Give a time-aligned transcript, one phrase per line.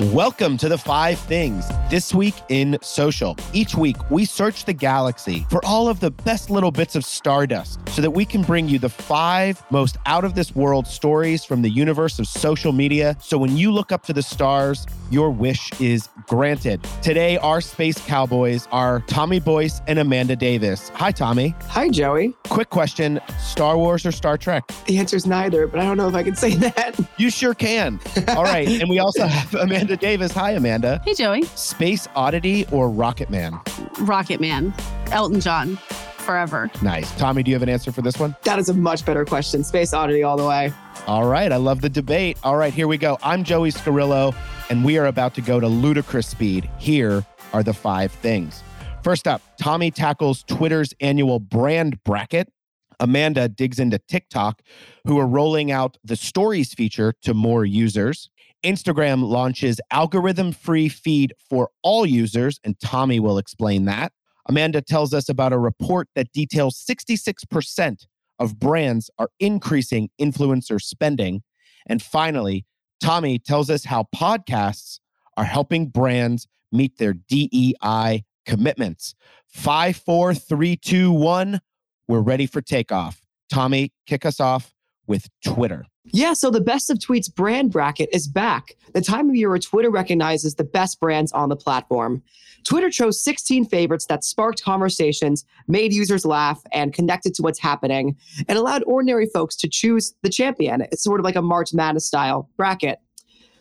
[0.00, 3.36] Welcome to the five things this week in social.
[3.52, 7.80] Each week, we search the galaxy for all of the best little bits of stardust
[7.88, 11.62] so that we can bring you the five most out of this world stories from
[11.62, 13.16] the universe of social media.
[13.20, 16.80] So when you look up to the stars, your wish is granted.
[17.02, 20.90] Today, our space cowboys are Tommy Boyce and Amanda Davis.
[20.90, 21.56] Hi, Tommy.
[21.70, 22.36] Hi, Joey.
[22.44, 24.64] Quick question Star Wars or Star Trek?
[24.86, 27.00] The answer is neither, but I don't know if I can say that.
[27.16, 27.98] You sure can.
[28.28, 28.68] All right.
[28.68, 30.32] and we also have Amanda Davis.
[30.32, 31.00] Hi, Amanda.
[31.04, 31.42] Hey, Joey.
[31.44, 33.58] Space Oddity or Rocket Man?
[34.00, 34.74] Rocket Man.
[35.10, 35.76] Elton John.
[36.18, 36.70] Forever.
[36.82, 37.10] Nice.
[37.16, 38.36] Tommy, do you have an answer for this one?
[38.44, 39.64] That is a much better question.
[39.64, 40.72] Space Oddity all the way.
[41.06, 41.50] All right.
[41.50, 42.36] I love the debate.
[42.44, 42.74] All right.
[42.74, 43.16] Here we go.
[43.22, 44.34] I'm Joey Scarillo,
[44.68, 46.68] and we are about to go to ludicrous speed.
[46.78, 48.62] Here are the five things.
[49.02, 52.52] First up, Tommy tackles Twitter's annual brand bracket.
[53.00, 54.60] Amanda digs into TikTok,
[55.06, 58.28] who are rolling out the stories feature to more users.
[58.64, 64.12] Instagram launches algorithm free feed for all users, and Tommy will explain that.
[64.48, 68.06] Amanda tells us about a report that details 66%
[68.38, 71.42] of brands are increasing influencer spending.
[71.86, 72.64] And finally,
[73.00, 75.00] Tommy tells us how podcasts
[75.36, 79.14] are helping brands meet their DEI commitments.
[79.46, 81.60] Five, four, three, two, one.
[82.06, 83.20] We're ready for takeoff.
[83.50, 84.74] Tommy, kick us off
[85.06, 85.84] with Twitter.
[86.12, 88.76] Yeah, so the best of tweets brand bracket is back.
[88.94, 92.22] The time of year where Twitter recognizes the best brands on the platform.
[92.64, 98.16] Twitter chose 16 favorites that sparked conversations, made users laugh, and connected to what's happening,
[98.48, 100.82] and allowed ordinary folks to choose the champion.
[100.92, 102.98] It's sort of like a March Madness style bracket.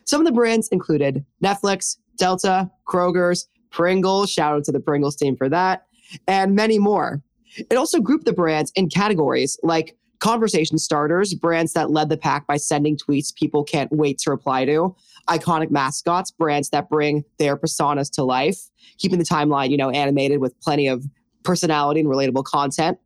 [0.06, 5.36] Some of the brands included Netflix, Delta, Kroger's, Pringles, shout out to the Pringles team
[5.36, 5.86] for that,
[6.28, 7.22] and many more.
[7.58, 12.48] It also grouped the brands in categories like conversation starters, brands that led the pack
[12.48, 14.96] by sending tweets people can't wait to reply to,
[15.30, 18.60] iconic mascots, brands that bring their personas to life,
[18.98, 21.06] keeping the timeline, you know, animated with plenty of
[21.44, 22.98] personality and relatable content,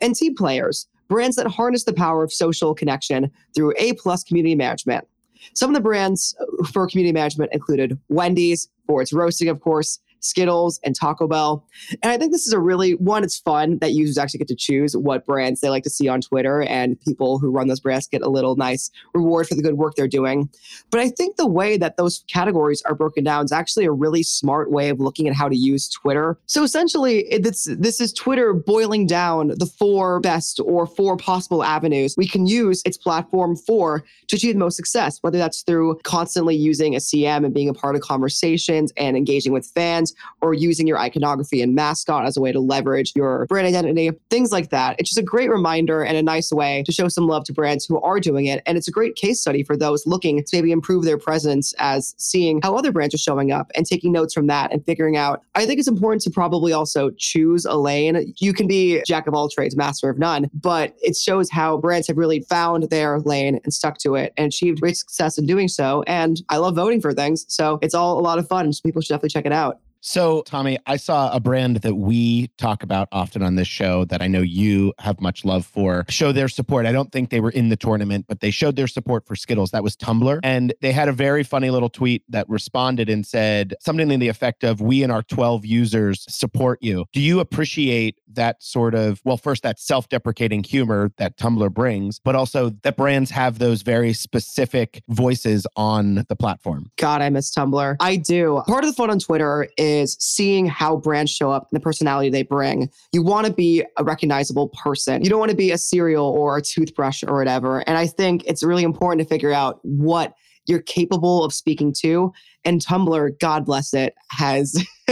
[0.00, 4.54] and team players, brands that harness the power of social connection through A plus community
[4.54, 5.06] management.
[5.54, 9.98] Some of the brands uh, for community management included Wendy's for its roasting, of course,
[10.22, 11.64] Skittles, and Taco Bell.
[12.02, 14.56] And I think this is a really one, it's fun that users actually get to
[14.56, 18.06] choose what brands they like to see on Twitter, and people who run those brands
[18.06, 20.48] get a little nice reward for the good work they're doing.
[20.90, 24.22] But I think the way that those categories are broken down is actually a really
[24.22, 26.38] smart way of looking at how to use Twitter.
[26.46, 32.14] So essentially, it's, this is Twitter boiling down the four best or four possible avenues
[32.16, 36.54] we can use its platform for to achieve the most success, whether that's through constantly
[36.54, 40.86] using a CM and being a part of conversations and engaging with fans or using
[40.86, 44.96] your iconography and mascot as a way to leverage your brand identity, things like that.
[44.98, 47.84] It's just a great reminder and a nice way to show some love to brands
[47.84, 48.62] who are doing it.
[48.66, 52.14] And it's a great case study for those looking to maybe improve their presence as
[52.18, 55.42] seeing how other brands are showing up and taking notes from that and figuring out.
[55.54, 58.34] I think it's important to probably also choose a lane.
[58.38, 62.08] You can be jack of all trades, master of none, but it shows how brands
[62.08, 65.68] have really found their lane and stuck to it and achieved great success in doing
[65.68, 66.02] so.
[66.06, 67.44] And I love voting for things.
[67.48, 68.72] So it's all a lot of fun.
[68.72, 69.80] So people should definitely check it out.
[70.04, 74.20] So, Tommy, I saw a brand that we talk about often on this show that
[74.20, 76.86] I know you have much love for show their support.
[76.86, 79.70] I don't think they were in the tournament, but they showed their support for Skittles.
[79.70, 80.40] That was Tumblr.
[80.42, 84.26] And they had a very funny little tweet that responded and said something in the
[84.26, 87.04] effect of, We and our 12 users support you.
[87.12, 92.18] Do you appreciate that sort of, well, first, that self deprecating humor that Tumblr brings,
[92.18, 96.90] but also that brands have those very specific voices on the platform?
[96.98, 97.96] God, I miss Tumblr.
[98.00, 98.64] I do.
[98.66, 101.82] Part of the fun on Twitter is is seeing how brands show up and the
[101.82, 102.90] personality they bring.
[103.12, 105.22] You want to be a recognizable person.
[105.22, 107.80] You don't want to be a cereal or a toothbrush or whatever.
[107.80, 110.34] And I think it's really important to figure out what
[110.66, 112.32] you're capable of speaking to.
[112.64, 114.84] And Tumblr, God bless it, has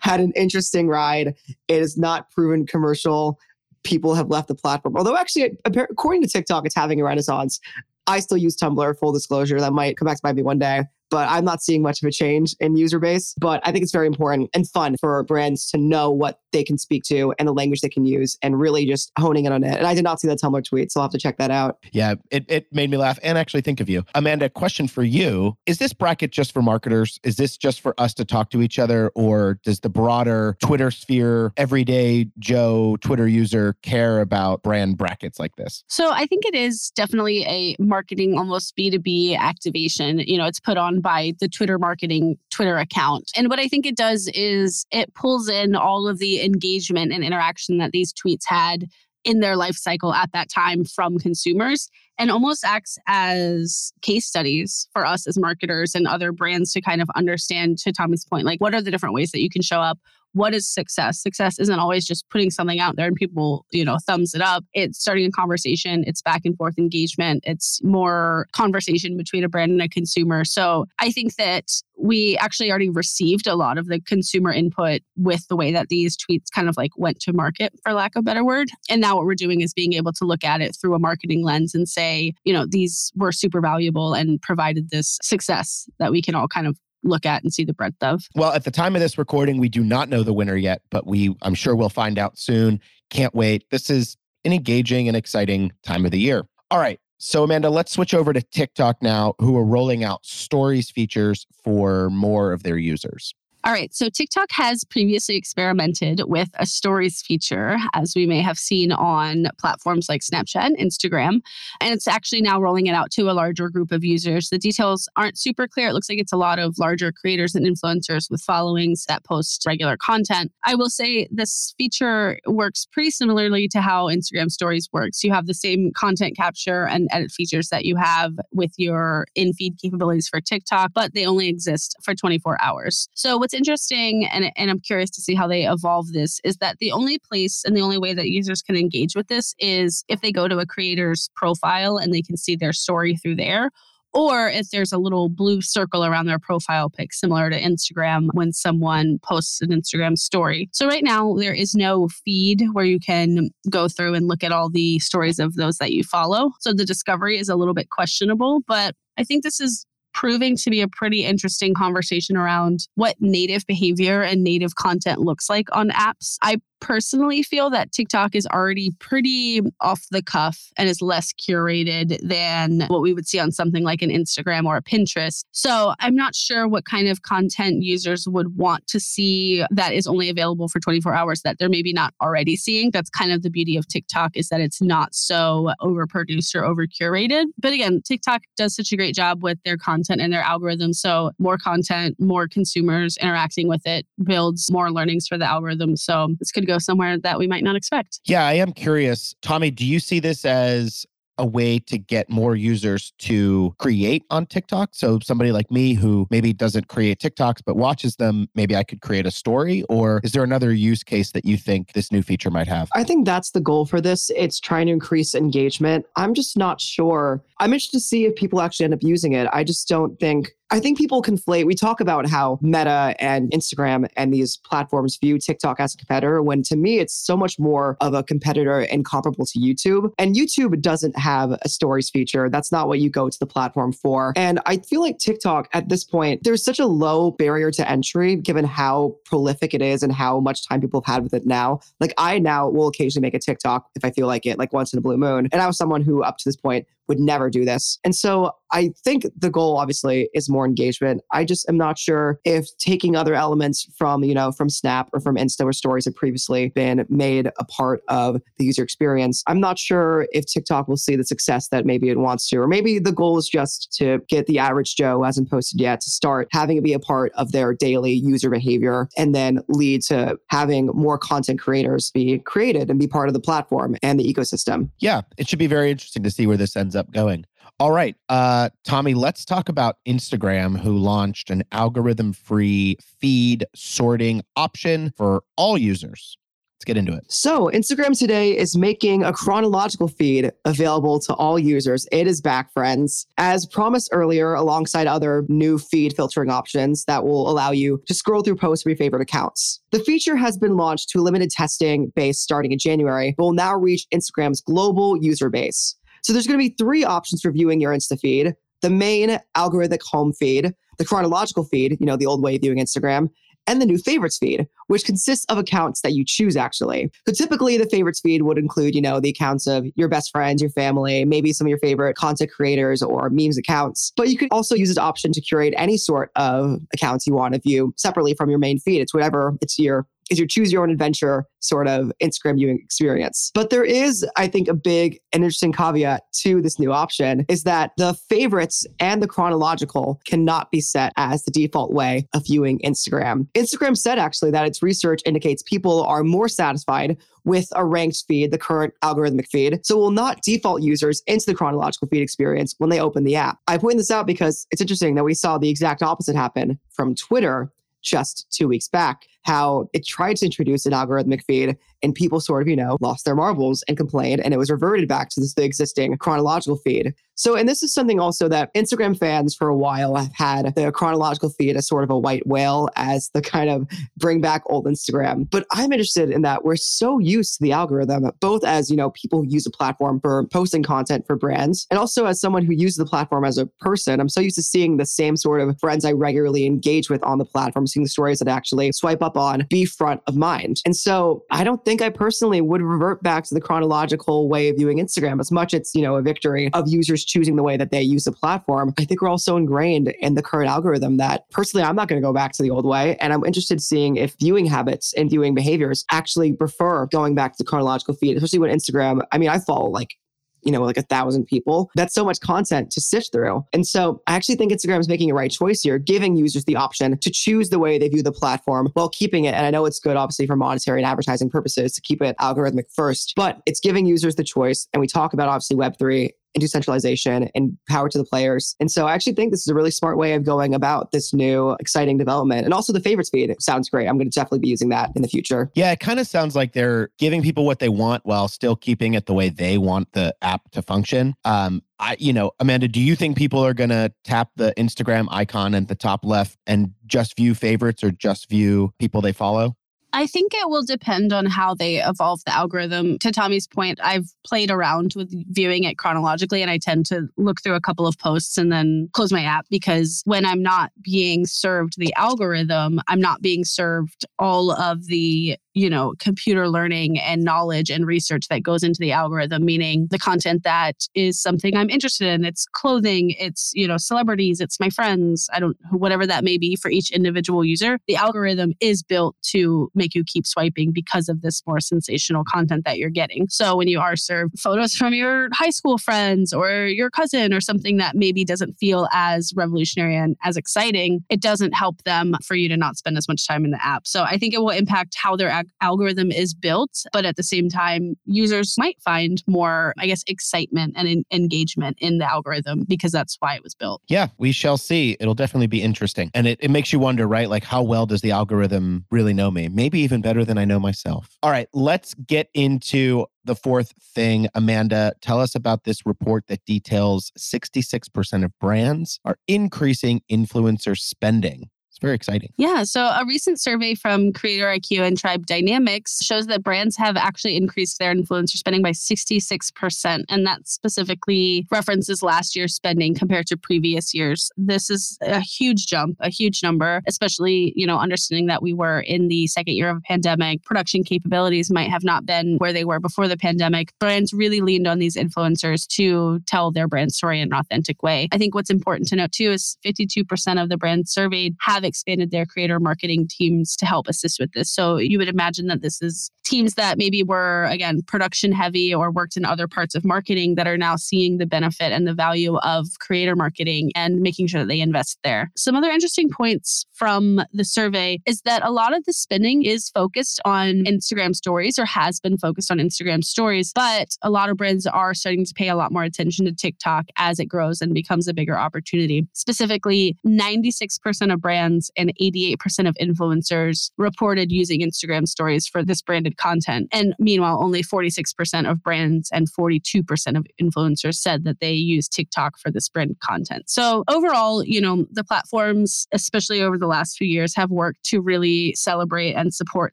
[0.00, 1.34] had an interesting ride.
[1.68, 3.38] It is not proven commercial.
[3.84, 4.96] People have left the platform.
[4.96, 7.60] Although, actually, according to TikTok, it's having a renaissance.
[8.06, 9.60] I still use Tumblr, full disclosure.
[9.60, 12.08] That might come back to bite me one day but I'm not seeing much of
[12.08, 13.34] a change in user base.
[13.38, 16.78] But I think it's very important and fun for brands to know what they can
[16.78, 19.76] speak to and the language they can use and really just honing in on it.
[19.76, 21.78] And I did not see that Tumblr tweet, so I'll have to check that out.
[21.92, 24.04] Yeah, it, it made me laugh and actually think of you.
[24.14, 25.56] Amanda, question for you.
[25.66, 27.18] Is this bracket just for marketers?
[27.22, 29.10] Is this just for us to talk to each other?
[29.14, 35.56] Or does the broader Twitter sphere, everyday Joe Twitter user care about brand brackets like
[35.56, 35.84] this?
[35.88, 40.18] So I think it is definitely a marketing, almost B2B activation.
[40.20, 43.30] You know, it's put on by the Twitter marketing Twitter account.
[43.36, 47.22] And what I think it does is it pulls in all of the engagement and
[47.22, 48.86] interaction that these tweets had
[49.22, 51.88] in their life cycle at that time from consumers
[52.18, 57.00] and almost acts as case studies for us as marketers and other brands to kind
[57.00, 59.78] of understand, to Tommy's point, like what are the different ways that you can show
[59.78, 60.00] up?
[60.32, 61.20] What is success?
[61.20, 64.64] Success isn't always just putting something out there and people, you know, thumbs it up.
[64.74, 69.72] It's starting a conversation, it's back and forth engagement, it's more conversation between a brand
[69.72, 70.44] and a consumer.
[70.44, 71.64] So I think that
[72.00, 76.16] we actually already received a lot of the consumer input with the way that these
[76.16, 78.68] tweets kind of like went to market, for lack of a better word.
[78.88, 81.42] And now what we're doing is being able to look at it through a marketing
[81.42, 86.22] lens and say, you know, these were super valuable and provided this success that we
[86.22, 88.22] can all kind of look at and see the breadth of.
[88.34, 91.06] Well, at the time of this recording, we do not know the winner yet, but
[91.06, 92.80] we I'm sure we'll find out soon.
[93.10, 93.64] Can't wait.
[93.70, 96.46] This is an engaging and exciting time of the year.
[96.70, 97.00] All right.
[97.20, 102.10] So, Amanda, let's switch over to TikTok now, who are rolling out stories features for
[102.10, 103.34] more of their users.
[103.64, 103.92] All right.
[103.92, 109.48] So TikTok has previously experimented with a stories feature, as we may have seen on
[109.58, 111.40] platforms like Snapchat and Instagram.
[111.80, 114.48] And it's actually now rolling it out to a larger group of users.
[114.48, 115.88] The details aren't super clear.
[115.88, 119.64] It looks like it's a lot of larger creators and influencers with followings that post
[119.66, 120.52] regular content.
[120.64, 125.24] I will say this feature works pretty similarly to how Instagram stories works.
[125.24, 129.52] You have the same content capture and edit features that you have with your in
[129.52, 133.08] feed capabilities for TikTok, but they only exist for 24 hours.
[133.14, 136.76] So, what's interesting, and, and I'm curious to see how they evolve this, is that
[136.80, 140.20] the only place and the only way that users can engage with this is if
[140.20, 143.70] they go to a creator's profile and they can see their story through there
[144.12, 148.52] or if there's a little blue circle around their profile pic, similar to Instagram when
[148.52, 150.68] someone posts an Instagram story.
[150.72, 154.52] So, right now, there is no feed where you can go through and look at
[154.52, 156.50] all the stories of those that you follow.
[156.60, 160.70] So, the discovery is a little bit questionable, but I think this is proving to
[160.70, 165.90] be a pretty interesting conversation around what native behavior and native content looks like on
[165.90, 166.36] apps.
[166.42, 172.18] I personally feel that TikTok is already pretty off the cuff and is less curated
[172.22, 175.44] than what we would see on something like an Instagram or a Pinterest.
[175.52, 180.06] So I'm not sure what kind of content users would want to see that is
[180.06, 182.90] only available for 24 hours that they're maybe not already seeing.
[182.90, 186.86] That's kind of the beauty of TikTok is that it's not so overproduced or over
[186.86, 187.46] curated.
[187.58, 190.92] But again, TikTok does such a great job with their content and their algorithm.
[190.92, 195.96] So more content, more consumers interacting with it builds more learnings for the algorithm.
[195.96, 198.20] So this could go somewhere that we might not expect.
[198.24, 199.34] Yeah, I am curious.
[199.42, 201.06] Tommy, do you see this as
[201.38, 204.90] a way to get more users to create on TikTok.
[204.92, 209.00] So, somebody like me who maybe doesn't create TikToks but watches them, maybe I could
[209.00, 209.84] create a story?
[209.88, 212.88] Or is there another use case that you think this new feature might have?
[212.94, 214.30] I think that's the goal for this.
[214.36, 216.04] It's trying to increase engagement.
[216.16, 217.42] I'm just not sure.
[217.60, 219.48] I'm interested to see if people actually end up using it.
[219.52, 221.64] I just don't think I think people conflate.
[221.64, 226.42] We talk about how Meta and Instagram and these platforms view TikTok as a competitor,
[226.42, 230.12] when to me, it's so much more of a competitor and comparable to YouTube.
[230.18, 232.50] And YouTube doesn't have a stories feature.
[232.50, 234.34] That's not what you go to the platform for.
[234.36, 238.36] And I feel like TikTok at this point, there's such a low barrier to entry
[238.36, 241.80] given how prolific it is and how much time people have had with it now.
[241.98, 244.92] Like I now will occasionally make a TikTok if I feel like it, like once
[244.92, 245.48] in a blue moon.
[245.50, 247.98] And I was someone who up to this point would never do this.
[248.04, 251.22] And so I think the goal obviously is more engagement.
[251.32, 255.20] I just am not sure if taking other elements from, you know, from Snap or
[255.20, 259.42] from Insta where stories have previously been made a part of the user experience.
[259.46, 262.68] I'm not sure if TikTok will see the success that maybe it wants to, or
[262.68, 266.48] maybe the goal is just to get the average Joe hasn't posted yet to start
[266.52, 270.86] having it be a part of their daily user behavior and then lead to having
[270.88, 274.90] more content creators be created and be part of the platform and the ecosystem.
[274.98, 277.44] Yeah, it should be very interesting to see where this ends up going.
[277.80, 284.42] All right, uh, Tommy, let's talk about Instagram, who launched an algorithm free feed sorting
[284.56, 286.36] option for all users.
[286.78, 287.24] Let's get into it.
[287.28, 292.06] So, Instagram today is making a chronological feed available to all users.
[292.12, 293.26] It is back, friends.
[293.36, 298.42] As promised earlier, alongside other new feed filtering options that will allow you to scroll
[298.42, 299.80] through posts from your favorite accounts.
[299.90, 303.52] The feature has been launched to a limited testing base starting in January, but will
[303.54, 305.96] now reach Instagram's global user base.
[306.28, 310.02] So there's going to be three options for viewing your Insta feed the main algorithmic
[310.02, 313.30] home feed, the chronological feed, you know, the old way of viewing Instagram,
[313.66, 317.10] and the new favorites feed, which consists of accounts that you choose actually.
[317.26, 320.60] So typically the favorites feed would include, you know, the accounts of your best friends,
[320.60, 324.12] your family, maybe some of your favorite content creators or memes accounts.
[324.14, 327.54] But you could also use this option to curate any sort of accounts you want
[327.54, 329.00] to view separately from your main feed.
[329.00, 333.50] It's whatever, it's your is your choose your own adventure sort of Instagram viewing experience.
[333.54, 337.64] But there is, I think, a big and interesting caveat to this new option is
[337.64, 342.78] that the favorites and the chronological cannot be set as the default way of viewing
[342.80, 343.48] Instagram.
[343.54, 348.50] Instagram said actually that its research indicates people are more satisfied with a ranked feed,
[348.50, 349.84] the current algorithmic feed.
[349.84, 353.58] So will not default users into the chronological feed experience when they open the app.
[353.66, 357.14] I point this out because it's interesting that we saw the exact opposite happen from
[357.14, 362.38] Twitter just two weeks back, how it tried to introduce an algorithmic feed and people
[362.38, 365.40] sort of, you know, lost their marbles and complained, and it was reverted back to
[365.40, 367.12] this, the existing chronological feed.
[367.34, 370.90] So, and this is something also that Instagram fans for a while have had the
[370.92, 374.86] chronological feed as sort of a white whale as the kind of bring back old
[374.86, 375.48] Instagram.
[375.48, 379.10] But I'm interested in that we're so used to the algorithm, both as, you know,
[379.10, 382.72] people who use a platform for posting content for brands, and also as someone who
[382.72, 384.20] uses the platform as a person.
[384.20, 387.38] I'm so used to seeing the same sort of friends I regularly engage with on
[387.38, 390.80] the platform, seeing the stories that actually swipe up on be front of mind.
[390.84, 394.76] And so I don't think I personally would revert back to the chronological way of
[394.76, 397.76] viewing Instagram as much as it's, you know, a victory of users choosing the way
[397.76, 398.92] that they use the platform.
[398.98, 402.20] I think we're all so ingrained in the current algorithm that personally, I'm not going
[402.20, 403.16] to go back to the old way.
[403.16, 407.52] And I'm interested in seeing if viewing habits and viewing behaviors actually prefer going back
[407.52, 410.16] to the chronological feed, especially when Instagram, I mean, I follow like
[410.62, 411.90] you know, like a thousand people.
[411.94, 413.64] That's so much content to sift through.
[413.72, 416.76] And so I actually think Instagram is making a right choice here, giving users the
[416.76, 419.54] option to choose the way they view the platform while keeping it.
[419.54, 422.90] And I know it's good, obviously, for monetary and advertising purposes to keep it algorithmic
[422.92, 424.88] first, but it's giving users the choice.
[424.92, 428.74] And we talk about obviously Web3 and decentralization and power to the players.
[428.80, 431.32] And so I actually think this is a really smart way of going about this
[431.32, 432.64] new exciting development.
[432.64, 434.08] And also the favorites speed sounds great.
[434.08, 435.70] I'm going to definitely be using that in the future.
[435.74, 439.14] Yeah, it kind of sounds like they're giving people what they want while still keeping
[439.14, 441.34] it the way they want the app to function.
[441.44, 445.26] Um, I, you know, Amanda, do you think people are going to tap the Instagram
[445.30, 449.76] icon at the top left and just view favorites or just view people they follow?
[450.12, 453.18] I think it will depend on how they evolve the algorithm.
[453.18, 457.60] To Tommy's point, I've played around with viewing it chronologically, and I tend to look
[457.62, 461.46] through a couple of posts and then close my app because when I'm not being
[461.46, 467.44] served the algorithm, I'm not being served all of the you know, computer learning and
[467.44, 471.90] knowledge and research that goes into the algorithm, meaning the content that is something I'm
[471.90, 472.44] interested in.
[472.44, 476.76] It's clothing, it's, you know, celebrities, it's my friends, I don't, whatever that may be
[476.76, 477.98] for each individual user.
[478.08, 482.84] The algorithm is built to make you keep swiping because of this more sensational content
[482.84, 483.46] that you're getting.
[483.48, 487.60] So when you are served photos from your high school friends or your cousin or
[487.60, 492.54] something that maybe doesn't feel as revolutionary and as exciting, it doesn't help them for
[492.54, 494.06] you to not spend as much time in the app.
[494.06, 497.04] So I think it will impact how they're algorithm is built.
[497.12, 501.98] But at the same time, users might find more, I guess, excitement and in- engagement
[502.00, 504.02] in the algorithm because that's why it was built.
[504.08, 505.16] Yeah, we shall see.
[505.20, 506.30] It'll definitely be interesting.
[506.34, 507.48] And it, it makes you wonder, right?
[507.48, 509.68] Like, how well does the algorithm really know me?
[509.68, 511.36] Maybe even better than I know myself.
[511.42, 514.46] All right, let's get into the fourth thing.
[514.54, 521.70] Amanda, tell us about this report that details 66% of brands are increasing influencer spending.
[521.98, 522.52] It's very exciting.
[522.56, 522.84] Yeah.
[522.84, 527.56] So, a recent survey from Creator IQ and Tribe Dynamics shows that brands have actually
[527.56, 530.24] increased their influencer spending by 66%.
[530.28, 534.48] And that specifically references last year's spending compared to previous years.
[534.56, 539.00] This is a huge jump, a huge number, especially, you know, understanding that we were
[539.00, 540.62] in the second year of a pandemic.
[540.62, 543.92] Production capabilities might have not been where they were before the pandemic.
[543.98, 548.28] Brands really leaned on these influencers to tell their brand story in an authentic way.
[548.30, 552.30] I think what's important to note too is 52% of the brands surveyed have expanded
[552.30, 554.70] their creator marketing teams to help assist with this.
[554.70, 559.10] So you would imagine that this is teams that maybe were, again, production heavy or
[559.10, 562.56] worked in other parts of marketing that are now seeing the benefit and the value
[562.58, 565.50] of creator marketing and making sure that they invest there.
[565.56, 569.90] Some other interesting points from the survey is that a lot of the spending is
[569.90, 574.56] focused on Instagram stories or has been focused on Instagram stories, but a lot of
[574.56, 577.92] brands are starting to pay a lot more attention to TikTok as it grows and
[577.92, 579.26] becomes a bigger opportunity.
[579.34, 586.36] Specifically, 96% of brands and 88% of influencers reported using Instagram stories for this branded
[586.36, 586.88] content.
[586.92, 592.58] And meanwhile, only 46% of brands and 42% of influencers said that they use TikTok
[592.58, 593.68] for this brand content.
[593.70, 598.20] So overall, you know, the platforms, especially over the last few years, have worked to
[598.20, 599.92] really celebrate and support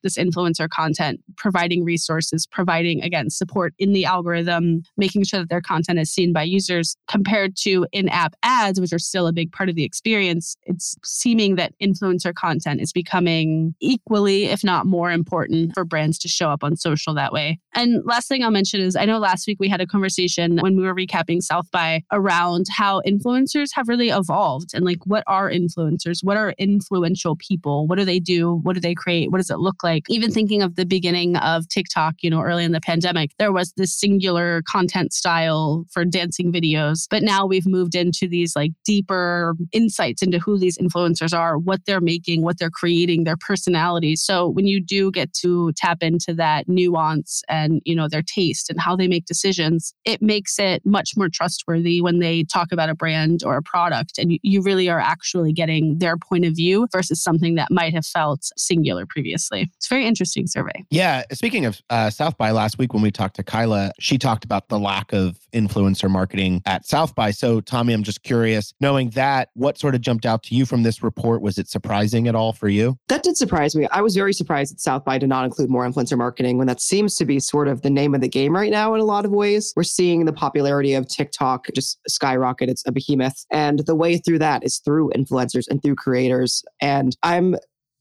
[0.04, 5.62] this influencer content, providing resources, providing, again, support in the algorithm, making sure that their
[5.62, 9.52] content is seen by users compared to in app ads, which are still a big
[9.52, 10.56] part of the experience.
[10.64, 16.28] It's seeming that influencer content is becoming equally, if not more important for brands to
[16.28, 17.60] show up on social that way.
[17.74, 20.76] And last thing I'll mention is I know last week we had a conversation when
[20.78, 25.50] we were recapping South by around how influencers have really evolved and like what are
[25.50, 26.24] influencers?
[26.24, 27.88] What are influential people?
[27.88, 28.56] What do they do?
[28.64, 29.32] What do they create?
[29.32, 30.04] What does it look like?
[30.10, 33.74] Even thinking of the beginning of TikTok, you know, early in the pandemic, there was
[33.78, 37.08] this singular content style for dancing videos.
[37.10, 41.86] But now we've moved into these like deeper insights into who these influencers are, what
[41.86, 44.22] they're making, what they're creating, their personalities.
[44.22, 48.70] So when you do get to tap into that nuance and, you know, their taste
[48.70, 52.90] and how they make decisions, it makes it much more trustworthy when they talk about
[52.90, 56.88] a brand or a product and you really are actually getting their point of view
[56.92, 59.70] versus something that might have felt singular previously.
[59.78, 60.86] It's very interesting survey.
[60.90, 61.24] Yeah.
[61.32, 64.70] Speaking of uh, South by last week when we talked to Kyla, she talked about
[64.70, 67.32] the lack of influencer marketing at South by.
[67.32, 70.84] So, Tommy, I'm just curious, knowing that, what sort of jumped out to you from
[70.84, 71.42] this report?
[71.42, 72.98] Was it surprising at all for you?
[73.08, 73.88] That did surprise me.
[73.92, 76.82] I was very surprised that South by did not include more influencer marketing when that
[76.82, 79.26] seems to be sort of the name of the game right now in a lot
[79.26, 79.74] of ways.
[79.76, 82.70] We're seeing the popularity of TikTok just skyrocket.
[82.70, 83.46] It's a behemoth.
[83.52, 86.64] And the way through that is through influencers and through creators.
[86.82, 87.56] And I'm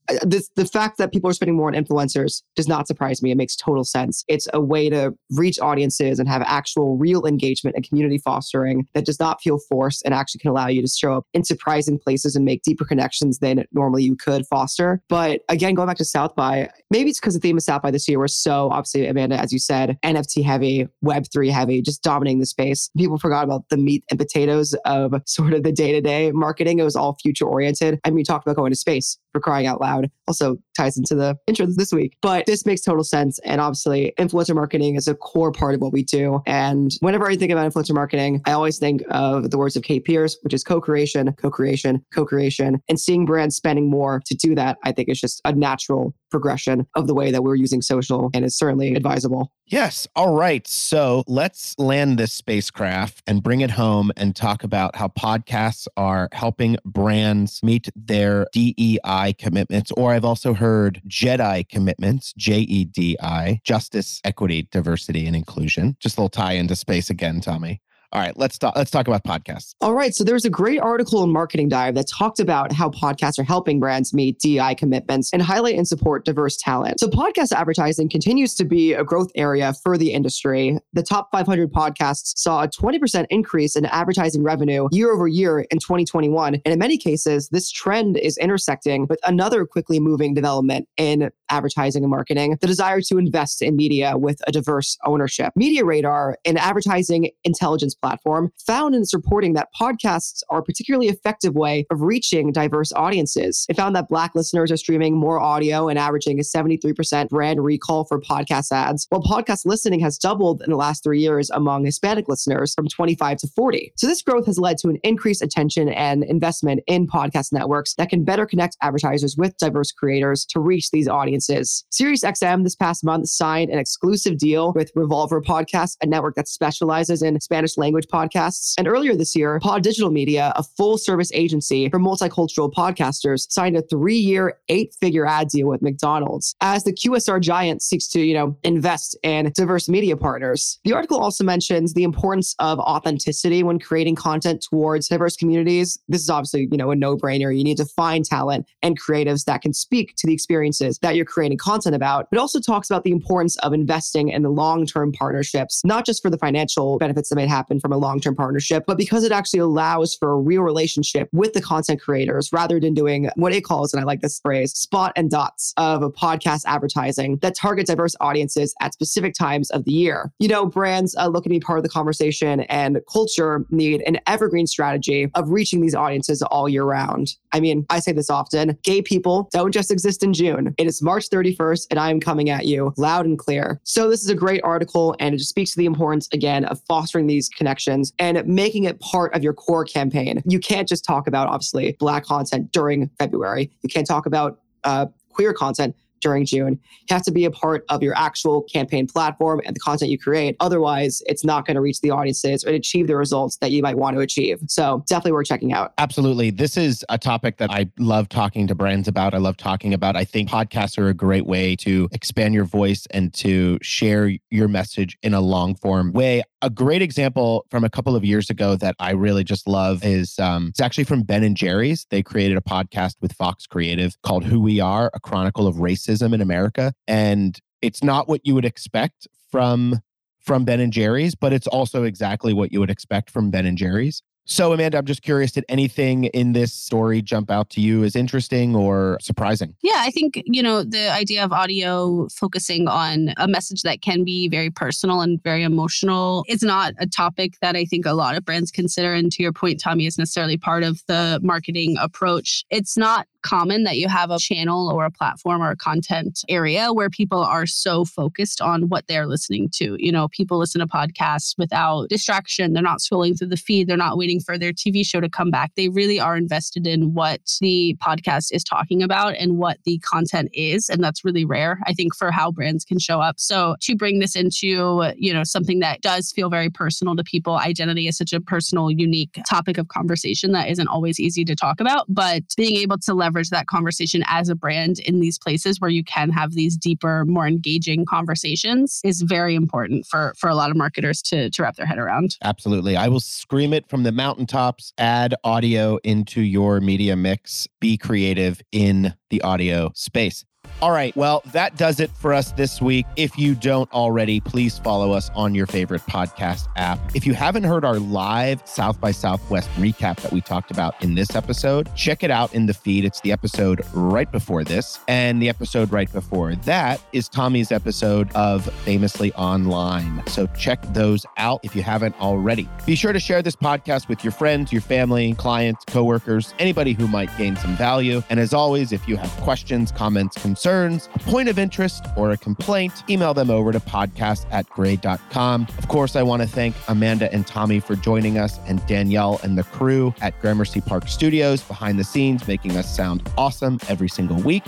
[0.08, 3.30] Uh, this, the fact that people are spending more on influencers does not surprise me.
[3.30, 4.24] It makes total sense.
[4.28, 9.06] It's a way to reach audiences and have actual real engagement and community fostering that
[9.06, 12.36] does not feel forced and actually can allow you to show up in surprising places
[12.36, 15.02] and make deeper connections than normally you could foster.
[15.08, 17.90] But again, going back to South by, maybe it's because the theme of South by
[17.90, 22.40] this year was so obviously, Amanda, as you said, NFT heavy, Web3 heavy, just dominating
[22.40, 22.90] the space.
[22.96, 26.78] People forgot about the meat and potatoes of sort of the day to day marketing.
[26.78, 28.00] It was all future oriented.
[28.04, 30.96] I mean, we talked about going to space for crying out loud cloud also ties
[30.96, 32.16] into the intro this week.
[32.22, 33.38] But this makes total sense.
[33.44, 36.40] And obviously, influencer marketing is a core part of what we do.
[36.46, 40.04] And whenever I think about influencer marketing, I always think of the words of Kate
[40.04, 42.80] Pierce, which is co creation, co creation, co creation.
[42.88, 46.84] And seeing brands spending more to do that, I think is just a natural progression
[46.96, 49.52] of the way that we're using social and it's certainly advisable.
[49.66, 50.08] Yes.
[50.16, 50.66] All right.
[50.66, 56.28] So let's land this spacecraft and bring it home and talk about how podcasts are
[56.32, 63.16] helping brands meet their DEI commitments, or I've also heard JEDI commitments, J E D
[63.20, 65.96] I, justice, equity, diversity, and inclusion.
[66.00, 67.80] Just a little tie into space again, Tommy.
[68.14, 68.76] All right, let's talk.
[68.76, 69.74] Let's talk about podcasts.
[69.80, 73.40] All right, so there's a great article in Marketing Dive that talked about how podcasts
[73.40, 77.00] are helping brands meet DI commitments and highlight and support diverse talent.
[77.00, 80.78] So podcast advertising continues to be a growth area for the industry.
[80.92, 85.80] The top 500 podcasts saw a 20% increase in advertising revenue year over year in
[85.80, 91.30] 2021, and in many cases, this trend is intersecting with another quickly moving development in
[91.50, 95.52] advertising and marketing: the desire to invest in media with a diverse ownership.
[95.56, 101.08] Media Radar, an advertising intelligence platform, found in its reporting that podcasts are a particularly
[101.08, 103.64] effective way of reaching diverse audiences.
[103.70, 108.04] It found that Black listeners are streaming more audio and averaging a 73% brand recall
[108.04, 112.28] for podcast ads, while podcast listening has doubled in the last three years among Hispanic
[112.28, 113.92] listeners from 25 to 40.
[113.96, 118.10] So this growth has led to an increased attention and investment in podcast networks that
[118.10, 121.86] can better connect advertisers with diverse creators to reach these audiences.
[121.90, 127.22] SiriusXM this past month signed an exclusive deal with Revolver Podcast, a network that specializes
[127.22, 128.72] in Spanish language language podcasts.
[128.78, 133.76] And earlier this year, Pod Digital Media, a full service agency for multicultural podcasters, signed
[133.76, 138.20] a three year, eight figure ad deal with McDonald's as the QSR giant seeks to,
[138.20, 140.80] you know, invest in diverse media partners.
[140.84, 145.98] The article also mentions the importance of authenticity when creating content towards diverse communities.
[146.08, 147.54] This is obviously, you know, a no brainer.
[147.54, 151.26] You need to find talent and creatives that can speak to the experiences that you're
[151.26, 152.28] creating content about.
[152.32, 156.22] It also talks about the importance of investing in the long term partnerships, not just
[156.22, 159.32] for the financial benefits that may happen from a long term partnership, but because it
[159.32, 163.64] actually allows for a real relationship with the content creators rather than doing what it
[163.64, 167.86] calls, and I like this phrase, spot and dots of a podcast advertising that target
[167.86, 170.32] diverse audiences at specific times of the year.
[170.38, 174.18] You know, brands uh, looking to be part of the conversation and culture need an
[174.26, 177.34] evergreen strategy of reaching these audiences all year round.
[177.52, 180.74] I mean, I say this often gay people don't just exist in June.
[180.78, 183.80] It is March 31st, and I am coming at you loud and clear.
[183.84, 186.80] So, this is a great article, and it just speaks to the importance, again, of
[186.88, 190.42] fostering these connections and making it part of your core campaign.
[190.44, 193.70] You can't just talk about, obviously, Black content during February.
[193.82, 196.80] You can't talk about uh, queer content during June.
[197.08, 200.18] You have to be a part of your actual campaign platform and the content you
[200.18, 200.56] create.
[200.58, 203.98] Otherwise, it's not going to reach the audiences or achieve the results that you might
[203.98, 204.58] want to achieve.
[204.66, 205.92] So definitely worth checking out.
[205.98, 206.50] Absolutely.
[206.50, 209.34] This is a topic that I love talking to brands about.
[209.34, 210.16] I love talking about.
[210.16, 214.68] I think podcasts are a great way to expand your voice and to share your
[214.68, 216.42] message in a long form way.
[216.64, 220.38] A great example from a couple of years ago that I really just love is
[220.38, 222.06] um, it's actually from Ben and Jerry's.
[222.08, 226.32] They created a podcast with Fox Creative called Who We Are, a chronicle of racism
[226.32, 226.94] in America.
[227.06, 230.00] And it's not what you would expect from
[230.40, 233.76] from Ben and Jerry's, but it's also exactly what you would expect from Ben and
[233.76, 234.22] Jerry's.
[234.46, 238.14] So, Amanda, I'm just curious did anything in this story jump out to you as
[238.14, 239.74] interesting or surprising?
[239.82, 244.22] Yeah, I think, you know, the idea of audio focusing on a message that can
[244.22, 248.36] be very personal and very emotional is not a topic that I think a lot
[248.36, 249.14] of brands consider.
[249.14, 252.64] And to your point, Tommy, is necessarily part of the marketing approach.
[252.68, 256.92] It's not common that you have a channel or a platform or a content area
[256.92, 259.96] where people are so focused on what they're listening to.
[259.98, 262.72] You know, people listen to podcasts without distraction.
[262.72, 263.86] They're not scrolling through the feed.
[263.86, 265.72] They're not waiting for their TV show to come back.
[265.76, 270.48] They really are invested in what the podcast is talking about and what the content
[270.52, 270.88] is.
[270.88, 273.38] And that's really rare, I think, for how brands can show up.
[273.38, 277.56] So to bring this into, you know, something that does feel very personal to people,
[277.56, 281.80] identity is such a personal, unique topic of conversation that isn't always easy to talk
[281.80, 282.06] about.
[282.08, 285.90] But being able to leverage leverage that conversation as a brand in these places where
[285.90, 290.70] you can have these deeper, more engaging conversations is very important for for a lot
[290.70, 292.36] of marketers to to wrap their head around.
[292.42, 292.96] Absolutely.
[292.96, 294.94] I will scream it from the mountaintops.
[294.96, 297.68] Add audio into your media mix.
[297.78, 300.46] Be creative in the audio space.
[300.84, 301.16] All right.
[301.16, 303.06] Well, that does it for us this week.
[303.16, 306.98] If you don't already, please follow us on your favorite podcast app.
[307.14, 311.14] If you haven't heard our live South by Southwest recap that we talked about in
[311.14, 313.06] this episode, check it out in the feed.
[313.06, 314.98] It's the episode right before this.
[315.08, 320.22] And the episode right before that is Tommy's episode of Famously Online.
[320.26, 322.68] So check those out if you haven't already.
[322.84, 327.08] Be sure to share this podcast with your friends, your family, clients, coworkers, anybody who
[327.08, 328.22] might gain some value.
[328.28, 332.32] And as always, if you have questions, comments, concerns, concerns, a point of interest, or
[332.32, 335.66] a complaint, email them over to podcast at grey.com.
[335.78, 339.56] Of course, I want to thank Amanda and Tommy for joining us and Danielle and
[339.56, 344.40] the crew at Gramercy Park Studios behind the scenes, making us sound awesome every single
[344.42, 344.64] week.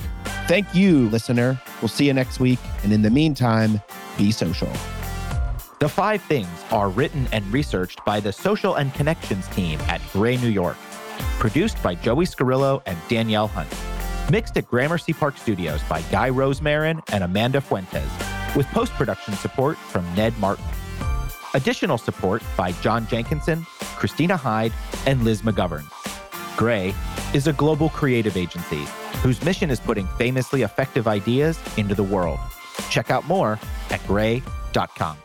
[0.47, 1.61] Thank you, listener.
[1.81, 2.61] We'll see you next week.
[2.85, 3.81] And in the meantime,
[4.16, 4.71] be social.
[5.79, 10.37] The five things are written and researched by the social and connections team at Grey
[10.37, 10.77] New York.
[11.38, 13.69] Produced by Joey Scarillo and Danielle Hunt.
[14.29, 18.11] Mixed at Gramercy Park Studios by Guy Rosemarin and Amanda Fuentes,
[18.57, 20.65] with post production support from Ned Martin.
[21.55, 23.65] Additional support by John Jenkinson,
[23.97, 24.73] Christina Hyde,
[25.07, 25.85] and Liz McGovern.
[26.57, 26.93] Grey
[27.35, 28.85] is a global creative agency
[29.23, 32.41] whose mission is putting famously effective ideas into the world.
[32.91, 33.61] Check out more
[33.91, 35.19] at grey.com.